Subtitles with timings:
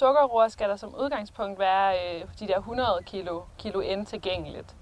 [0.00, 4.76] sukkerroer skal der som udgangspunkt være øh, de der 100 kilo, kilo N tilgængeligt.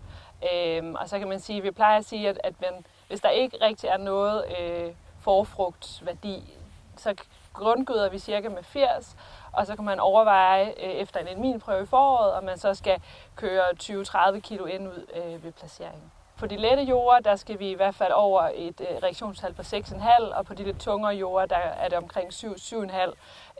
[0.52, 3.20] Øhm, og så kan man sige, at vi plejer at sige, at, at man, hvis
[3.20, 6.54] der ikke rigtig er noget øh, forfrugtsværdi,
[6.96, 7.15] så
[7.52, 9.16] grundgøder vi cirka med 80,
[9.52, 13.03] og så kan man overveje øh, efter en minprøve i foråret, om man så skal
[13.37, 16.12] køre 20-30 kilo ind ud øh, ved placeringen.
[16.39, 19.62] På de lette jorder, der skal vi i hvert fald over et øh, reaktionstal på
[19.62, 23.12] 6,5, og på de lidt tungere jorder, der er det omkring 7-7,5.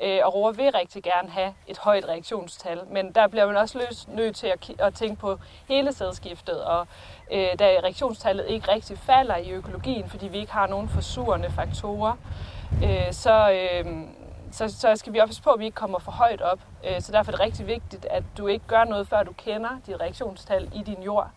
[0.03, 3.79] Øh, og roer vil rigtig gerne have et højt reaktionstal, men der bliver man også
[3.79, 5.39] løs, nødt til at, at tænke på
[5.69, 6.87] hele sædskiftet, og
[7.33, 12.17] øh, da reaktionstallet ikke rigtig falder i økologien, fordi vi ikke har nogen forsurende faktorer,
[12.85, 13.87] øh, så, øh,
[14.53, 16.61] så, så skal vi også på, at vi ikke kommer for højt op.
[16.85, 19.71] Øh, så derfor er det rigtig vigtigt, at du ikke gør noget, før du kender
[19.87, 21.31] dit reaktionstal i din jord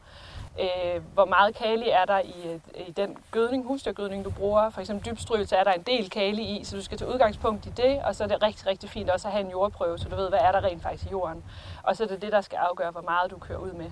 [0.60, 4.70] øh, hvor meget kali er der i, i den gødning, husdyrgødning, du bruger.
[4.70, 7.70] For eksempel dybstrygelse er der en del kali i, så du skal tage udgangspunkt i
[7.70, 10.16] det, og så er det rigtig, rigtig fint også at have en jordprøve, så du
[10.16, 11.44] ved, hvad er der rent faktisk i jorden.
[11.84, 13.92] Og så er det det, der skal afgøre, hvor meget du kører ud med.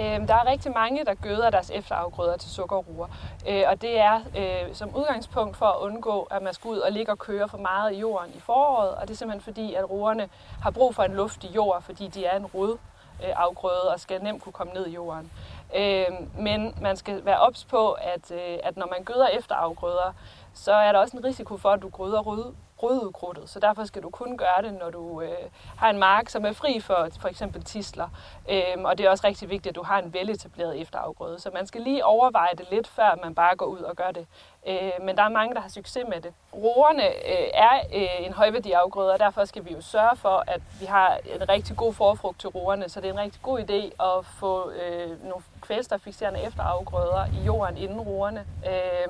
[0.00, 3.06] Øh, der er rigtig mange, der gøder deres efterafgrøder til sukkerruer,
[3.48, 6.92] øh, og det er øh, som udgangspunkt for at undgå, at man skal ud og
[6.92, 9.90] ligge og køre for meget i jorden i foråret, og det er simpelthen fordi, at
[9.90, 10.28] roerne
[10.62, 12.78] har brug for en luftig jord, fordi de er en rod
[13.24, 15.30] Øh, afgrøde og skal nemt kunne komme ned i jorden.
[15.76, 16.06] Øh,
[16.38, 20.14] men man skal være ops på, at, øh, at når man gøder efter afgrøder,
[20.54, 23.50] så er der også en risiko for, at du gryder rød, rødudkrudtet.
[23.50, 25.30] Så derfor skal du kun gøre det, når du øh,
[25.76, 28.08] har en mark, som er fri for for eksempel tisler.
[28.50, 31.40] Øhm, og det er også rigtig vigtigt, at du har en veletableret efterafgrøde.
[31.40, 34.26] Så man skal lige overveje det lidt, før man bare går ud og gør det.
[34.68, 36.32] Øh, men der er mange, der har succes med det.
[36.54, 40.86] Roerne øh, er øh, en højværdiafgrøde, og derfor skal vi jo sørge for, at vi
[40.86, 42.88] har en rigtig god forfrugt til roerne.
[42.88, 47.76] Så det er en rigtig god idé at få øh, nogle kvælstoffikserende efterafgrøder i jorden
[47.76, 48.46] inden roerne.
[48.66, 49.08] Øh,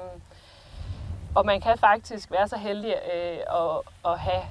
[1.38, 3.80] og man kan faktisk være så heldig øh, at,
[4.12, 4.42] at have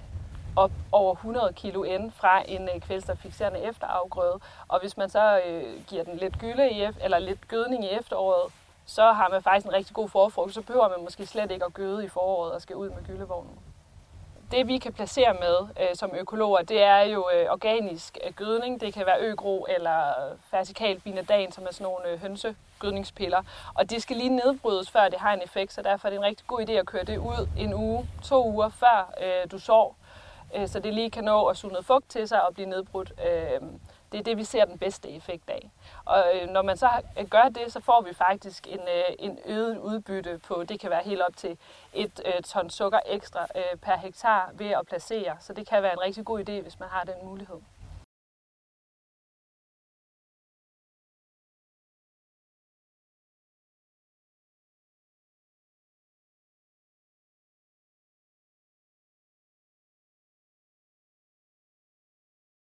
[0.56, 4.40] op over 100 kilo N fra en øh, kvælstoffikserende efterafgrøde.
[4.68, 8.54] Og hvis man så øh, giver den lidt gylde i, eller lidt gødning i efteråret,
[8.86, 10.54] så har man faktisk en rigtig god forfrugt.
[10.54, 13.60] Så behøver man måske slet ikke at gøde i foråret og skal ud med gyldevognen
[14.52, 18.82] det vi kan placere med øh, som økologer, det er jo øh, organisk øh, gødning.
[18.82, 20.14] Det kan være øgro eller
[20.52, 23.44] vertikal binadan, som er sådan nogle øh, hønsegødningspiller.
[23.74, 26.26] Og det skal lige nedbrydes, før det har en effekt, så derfor er det en
[26.26, 29.96] rigtig god idé at køre det ud en uge, to uger før øh, du sår,
[30.56, 33.14] øh, så det lige kan nå at suge noget fugt til sig og blive nedbrudt.
[33.28, 33.62] Øh,
[34.12, 35.72] det er det, vi ser den bedste effekt af.
[36.06, 39.40] Og øh, når man så øh, gør det, så får vi faktisk en, øh, en
[39.46, 41.58] øget udbytte på, det kan være helt op til
[41.94, 45.38] et øh, ton sukker ekstra øh, per hektar ved at placere.
[45.40, 47.58] Så det kan være en rigtig god idé, hvis man har den mulighed.